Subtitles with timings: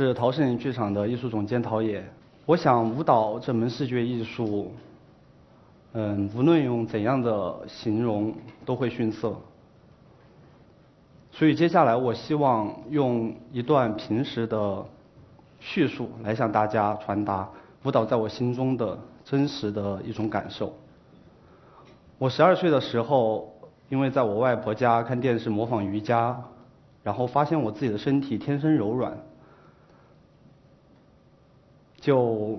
[0.00, 2.02] 是陶摄影剧场的艺术总监陶冶。
[2.46, 4.72] 我想，舞蹈这门视觉艺术，
[5.92, 8.32] 嗯，无论用怎样的形容，
[8.64, 9.36] 都会逊色。
[11.30, 14.82] 所以接下来，我希望用一段平时的
[15.60, 17.46] 叙述来向大家传达
[17.84, 20.72] 舞蹈在我心中的真实的一种感受。
[22.16, 23.52] 我十二岁的时候，
[23.90, 26.42] 因为在我外婆家看电视模仿瑜伽，
[27.02, 29.14] 然后发现我自己的身体天生柔软，
[32.00, 32.58] 就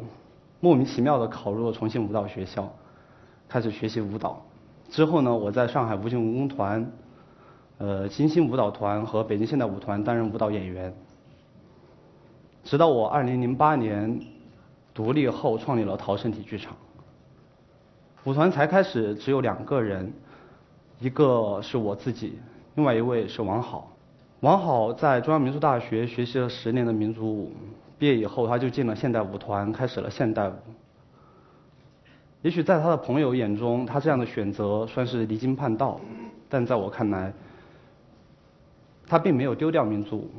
[0.59, 2.71] 莫名其妙的考入了重庆舞蹈学校，
[3.49, 4.41] 开始学习舞蹈。
[4.89, 6.91] 之后呢，我在上海无尽文工团。
[7.77, 10.93] 呃，金星舞蹈团和北京现代舞团担任舞蹈演员，
[12.63, 14.19] 直到我二零零八年
[14.93, 16.77] 独立后创立了陶身体剧场。
[18.23, 20.13] 舞团才开始只有两个人，
[20.99, 22.37] 一个是我自己，
[22.75, 23.91] 另外一位是王好。
[24.41, 27.51] 王好在中央民族大学学习了十年的民族舞，
[28.01, 30.53] 毕业以后他就进了现代舞团，开始了现代舞。
[32.41, 36.01] 也许在他的朋友眼中，他这样的选择算是离经叛道，
[36.49, 37.31] 但在我看来，
[39.05, 40.31] 他并没有丢掉民族舞，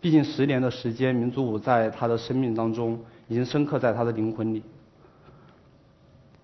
[0.00, 2.98] 毕竟十年的时间，民族舞在他的生命当中
[3.28, 4.60] 已经深刻在他的灵魂里。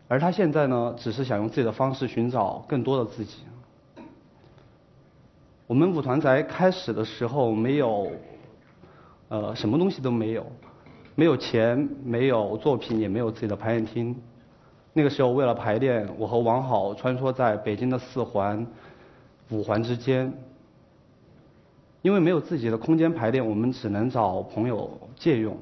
[0.07, 3.39] 而他现在呢，只是想用自己的方式寻找更多的自己。
[5.67, 8.13] 我们舞团在开始的时候没有，
[9.31, 10.45] 呃，什么东西都没有，
[11.15, 14.15] 没有钱，没有作品，也没有自己的排练厅。
[14.93, 18.67] 那个时候为了排练，我和王好穿梭在北京的四环、
[19.51, 20.33] 五环之间。
[22.03, 25.57] 因为没有自己的空间排练，我们只能找朋友借用，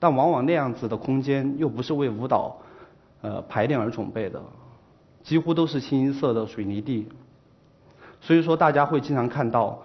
[0.00, 2.56] 但往往那样子的空间又不是为舞蹈
[3.20, 4.42] 呃排练而准备的，
[5.22, 7.06] 几乎都是清一色的水泥地，
[8.20, 9.78] 所以说大家会经常看到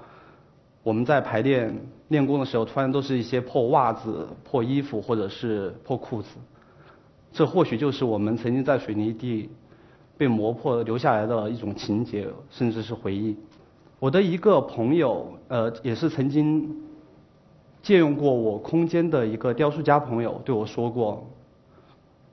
[0.81, 1.75] 我们在排练
[2.07, 6.29] 练功的时候，突然都是一些破袜子、破衣服或者是破裤子，
[7.31, 9.49] 这或许就是我们曾经在水泥地
[10.17, 13.37] 被磨破留下来的一种情节，甚至是回忆。
[13.99, 16.83] 我的一个朋友，呃，也是曾经
[17.81, 21.27] 借用过我空间的一个雕塑家朋友对我说过，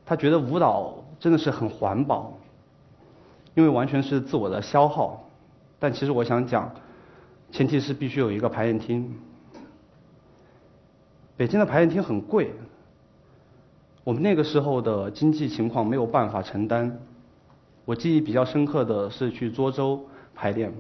[0.04, 2.32] 他觉得舞蹈真的是很环保，
[3.54, 5.28] 因为完全是自我的消耗。
[5.78, 6.72] 但其实我想讲，
[7.50, 9.16] 前提是必须有一个排练厅。
[11.36, 12.52] 北京的排练厅很贵，
[14.04, 16.98] 我们那个时候的经济情况没有办法承担。
[17.84, 20.72] 我记忆比较深刻的是去涿州排练。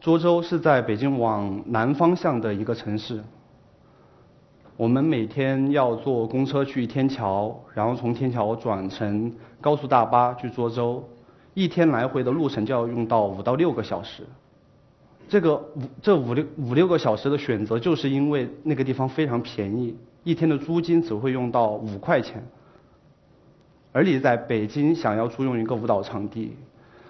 [0.00, 3.22] 涿州是在北京往南方向的一个城市，
[4.76, 11.02] 我们每天要坐公车去天桥，然后从天桥转乘高速大巴去涿州，
[11.54, 14.24] 一天来回的路程就要用到五到六个小时。
[15.28, 22.44] 这个五这五六五六个小时的选择，就是因为那个地方非常便宜，一天的租金只会用到五块钱，
[23.92, 26.56] 而你在北京想要租用一个舞蹈场地，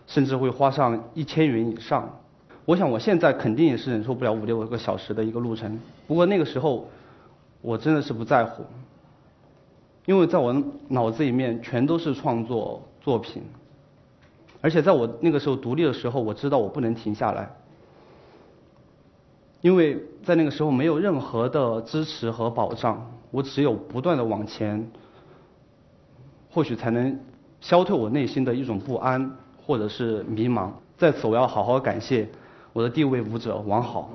[0.06, 2.20] 甚至会花上一千元以上。
[2.64, 6.88] 我想我现在肯定也是忍受不了五六个小时的一个路程，不过那个时候
[7.60, 8.64] 我真的是不在乎，
[10.06, 13.42] 因为在我脑子里面全都是创作作品，
[14.62, 17.50] 而且在我那个时候独立的时候，我知道我不能停下来，
[19.64, 24.90] 因为在那个时候没有任何的支持和保障，我只有不断的往前，
[26.50, 27.18] 或许才能
[27.62, 30.68] 消退我内心的一种不安或者是迷茫。
[30.98, 32.28] 在此，我要好好感谢。
[32.74, 34.10] 我的第一位舞者王好，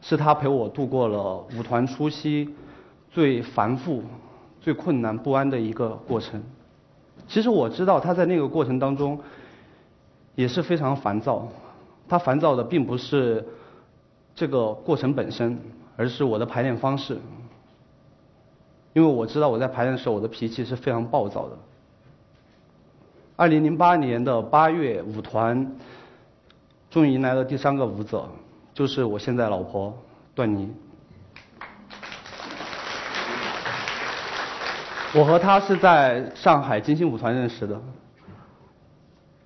[0.00, 2.52] 是他陪我度过了舞团初期
[3.12, 4.02] 最繁复、
[4.60, 6.42] 最困难不安的一个过程。
[7.28, 9.20] 其实我知道他在那个过程当中
[10.34, 11.46] 也是非常烦躁，
[12.08, 13.46] 他烦躁的并不是
[14.40, 15.60] 这个过程本身，
[15.98, 17.18] 而是我的排练方式。
[18.94, 21.58] 因为我知道我在排练的时候我的脾气是非常暴躁的。
[23.36, 25.70] 二零零八年的八月，舞团。
[26.88, 28.30] 终于迎来了第三个舞者，
[28.72, 29.94] 就是我现在老婆
[30.34, 30.72] 段妮。
[35.14, 37.82] 我和她是在上海金星舞团认识的。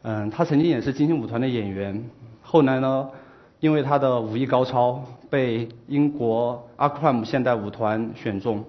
[0.03, 2.09] 嗯，她曾经也是金星舞团的演员，
[2.43, 3.11] 后来呢，
[3.65, 8.63] 因为他的武艺高超，被英国阿克莱姆现代舞团选中，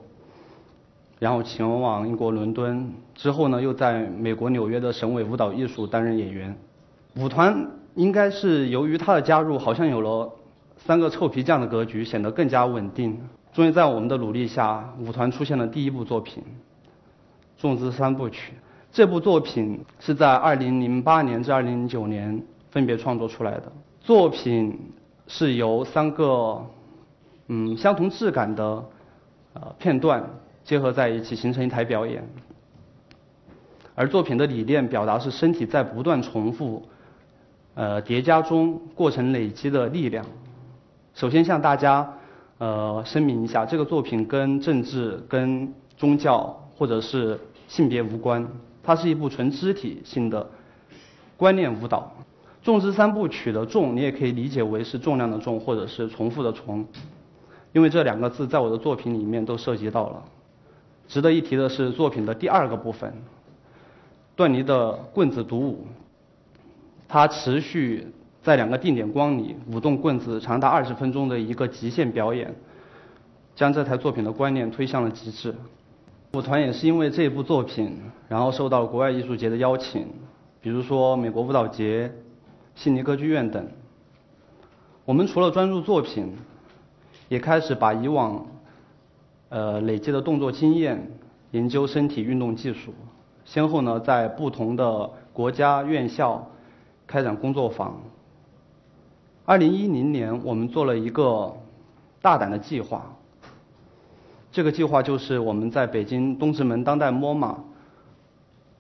[1.19, 6.56] 然后前往英国伦敦，之后呢，又在美国纽约的省委舞蹈艺术担任演员。
[7.18, 7.68] 舞团。
[7.95, 10.30] 应该是由于他的加入，好像有了
[10.77, 13.19] 三个臭皮匠的格局，显得更加稳定。
[13.51, 16.42] 终于在我们的努力下，舞团出现了第一部作品
[17.62, 18.53] 《众子三部曲》。
[18.94, 23.71] 这部作品是在2008年至2009年分别创作出来的。
[24.06, 24.94] 作品
[25.25, 26.63] 是由三个
[27.48, 28.86] 嗯相同质感的
[29.54, 30.30] 呃片段
[30.63, 32.24] 结合在一起，形成一台表演。
[33.96, 36.88] 而作品的理念表达是身体在不断重复、
[37.74, 40.24] 呃叠加中过程累积的力量。
[41.16, 42.13] 首先向大家
[42.60, 48.48] 呃声明一下，这个作品跟政治、跟宗教或者是性别无关，
[48.84, 50.48] 它是一部纯肢体性的
[51.38, 52.12] 观念舞蹈。
[52.65, 56.83] 重之三部曲的重，你也可以理解为是重量的重，或者是重复的重，
[57.73, 60.23] 因为这两个字在我的作品里面都涉及到了。
[61.07, 63.13] 值得一提的是，作品的第二个部分。
[64.35, 65.85] 段尼的棍子独舞，
[67.07, 68.07] 他持续
[68.41, 72.56] 在两个定点光里舞动棍子长达二十分钟的一个极限表演，
[73.56, 75.53] 将这台作品的观念推向了极致。
[76.33, 77.95] 舞团也是因为这部作品，
[78.27, 80.07] 然后受到国外艺术节的邀请，
[80.59, 82.11] 比如说美国舞蹈节、
[82.75, 83.68] 悉尼歌剧院等。
[85.06, 86.36] 我们除了专注作品，
[87.30, 88.45] 也开始把以往
[89.50, 91.12] 呃累积的动作经验
[91.51, 92.94] 研究身体运动技术。
[93.45, 96.51] 先后呢，在不同的国家院校
[97.06, 98.01] 开展工作坊。
[99.45, 101.56] 二零一零年，我们做了一个
[102.21, 103.16] 大胆的计划。
[104.51, 107.56] 这个计划就是我们在北京东直门当代 MoMA，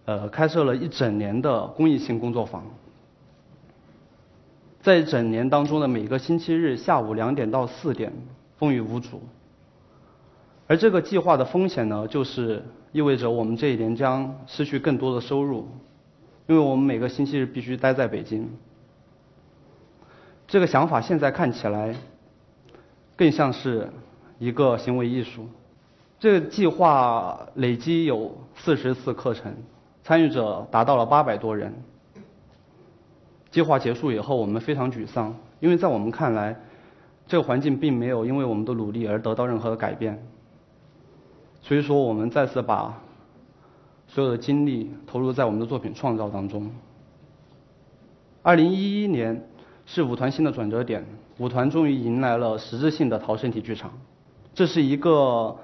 [0.05, 2.63] 呃，开设了一整年的公益性工作坊。
[4.85, 8.13] 在整年当中的每个星期日下午两点到四点，
[8.59, 9.19] 风雨无阻。
[10.67, 15.67] 而这个计划的风险呢，就是意味着我们这一年将失去更多的收入，
[16.45, 18.47] 因为我们每个星期日必须待在北京。
[20.45, 21.95] 这个想法现在看起来，
[23.15, 23.89] 更像是
[24.37, 25.47] 一个行为艺术。
[26.19, 29.51] 这个计划累计有四十次课程，
[30.03, 31.73] 参与者达到了八百多人。
[33.55, 36.59] 计划结束以后，我们非常沮丧，因为在我们看来，
[37.25, 40.21] 这个环境并没有因为我们的努力而得到任何的改变。
[41.61, 43.01] 所以说，我们再次把
[44.07, 46.69] 所有的精力投入在我们的作品创造当中。
[48.41, 49.47] 二零一一年
[49.85, 51.05] 是舞团新的转折点，
[51.37, 53.93] 舞团终于迎来了实质性的逃生体剧场。
[54.53, 55.55] 这是一个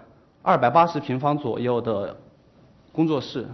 [0.41, 2.15] 二百八十平方左右的
[2.93, 3.45] 工作室，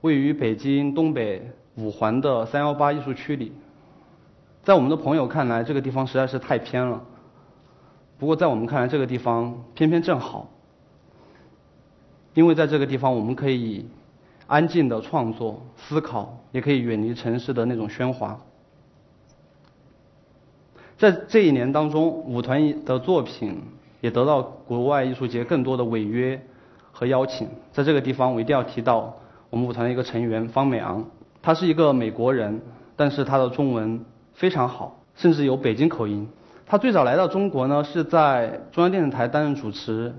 [0.00, 3.52] 位于北京东北五环的三幺八艺术区里。
[4.64, 7.02] 在我们的朋友看来，这个地方实在是太偏了。
[8.18, 10.48] 不过在我们看来，这个地方偏偏正好。
[12.34, 13.86] 因为在这个地方，我们可以
[14.46, 18.38] 安静的创作、思考，也可以远离城市的那种喧哗。
[20.98, 23.62] 在这一年当中，舞团的作品
[24.00, 26.40] 也得到国外艺术节更多的违约
[26.90, 27.48] 和邀请。
[27.72, 29.16] 在这个地方，我一定要提到
[29.48, 31.06] 我们舞团的一个成员方美昂，
[31.48, 32.60] 他是一个美国人，
[32.94, 34.04] 但是他的中文
[34.34, 36.28] 非常好，甚至有北京口音。
[36.66, 40.14] 他最早来到中国呢，是在中央电视台担任主持。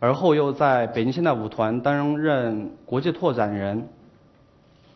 [0.00, 3.86] 而后又在北京现代舞团担任国际拓展人，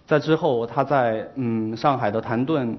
[0.05, 2.77] 在之后他在嗯上海的谭盾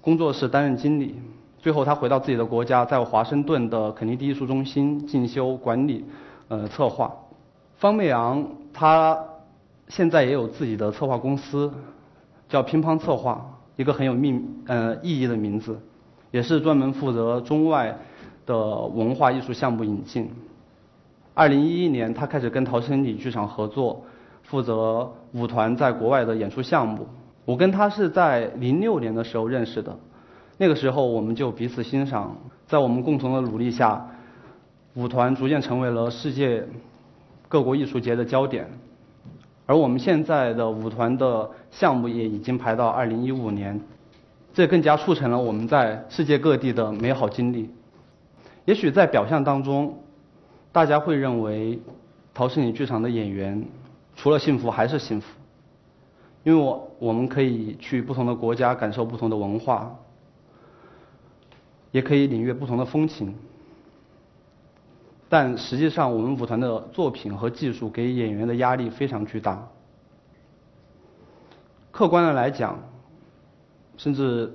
[0.00, 1.14] 工作室担任经理，
[1.60, 6.04] 最后他回到自己的国家，在华盛顿的肯尼迪艺术中心进修管理
[6.48, 7.14] 呃策划。
[7.76, 9.16] 方媚昂他
[9.88, 11.72] 现在也有自己的策划公司，
[12.48, 15.78] 叫乒乓策划，一个很有命呃意义的名字，
[16.30, 17.98] 也是专门负责中外
[18.46, 20.30] 的文化艺术项目引进。
[21.34, 24.04] 二零一一年，他开始跟陶身体剧场合作，
[24.42, 27.06] 负责舞团在国外的演出项目。
[27.44, 29.98] 我跟他是在零六年的时候认识的，
[30.56, 32.36] 那个时候我们就彼此欣赏，
[32.66, 34.08] 在我们共同的努力下，
[34.94, 36.66] 舞团逐渐成为了世界
[37.48, 38.66] 各国艺术节的焦点。
[39.66, 43.80] 而我们现在的舞团的项目也已经排到二零一五年，
[44.52, 47.70] 这更加促成了我们在世界各地的美好经历。
[48.64, 49.98] 也许在表象当中。
[50.74, 51.78] 大家会认为，
[52.34, 53.64] 陶氏影剧场的演员
[54.16, 55.28] 除了幸福还是幸福，
[56.42, 59.94] 因为我我们可以去不同的国家感受不同的文化，
[61.92, 63.36] 也可以领略不同的风情。
[65.28, 69.68] 但实际上，我们舞团的作品和技术给演员的压力非常巨大。
[71.90, 72.78] 客观的来讲，
[73.96, 74.52] 甚至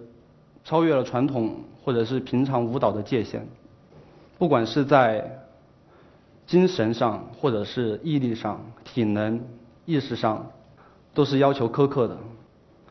[0.64, 3.48] 超越了传统或者是平常舞蹈的界限，
[4.38, 5.36] 不管是在。
[6.50, 9.40] 精神上，或者是毅力上、体能、
[9.86, 10.48] 意识上，
[11.14, 12.18] 都是要求苛刻的。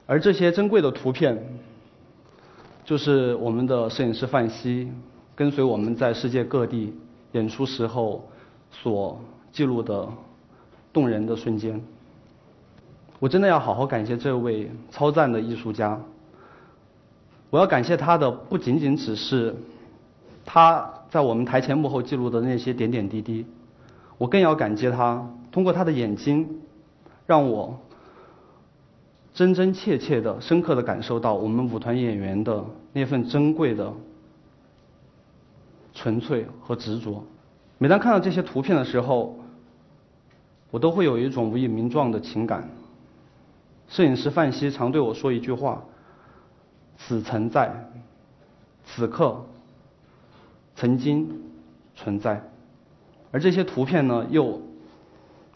[0.06, 1.58] 而这些珍贵的图片，
[2.85, 4.92] 就是我们的摄影师范希
[5.35, 6.94] 跟随我们在世界各地
[7.32, 8.28] 演出时候
[8.70, 9.20] 所
[9.52, 10.08] 记录的
[10.92, 11.80] 动人的瞬间。
[13.18, 16.00] 我真的要好好感谢这位超赞的艺术家。
[17.50, 19.56] 我要感谢他的不仅仅只是
[20.44, 23.47] 他在我们台前幕后记录的那些点点滴滴，
[24.18, 26.61] 我更要感激他，通过他的眼睛，
[27.26, 27.78] 让我
[29.32, 33.92] 真真切切的、深刻的感受到我们舞团演员的那份珍贵的
[35.99, 37.25] 纯粹和执着。
[37.76, 39.37] 每当看到这些图片的时候，
[40.71, 42.69] 我都会有一种无以名状的情感。
[43.88, 45.83] 摄影师范希常对我说一句话
[46.97, 47.90] ：“此曾在，
[48.87, 49.45] 此刻，
[50.76, 51.28] 曾经
[51.97, 52.49] 存在。”
[53.33, 54.62] 而这些图片呢，又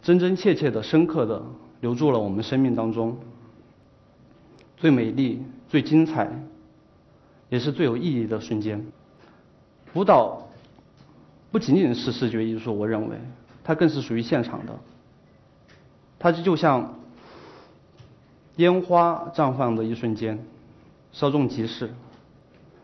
[0.01, 1.41] 真真切切的、深刻的
[1.79, 3.17] 留住了我们生命当中
[4.75, 6.29] 最美丽、最精彩，
[7.47, 8.85] 也是最有意义的瞬间。
[9.93, 10.47] 舞蹈
[11.51, 13.17] 不仅仅是视觉艺术，我认为
[13.63, 14.73] 它更是属于现场的。
[16.17, 16.95] 它就像
[18.55, 20.43] 烟花绽放的一瞬间，
[21.11, 21.93] 稍纵即逝。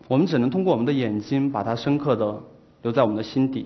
[0.07, 2.41] 我们只能通过我们的眼睛，把它深刻的
[2.81, 3.65] 留在我们的心底。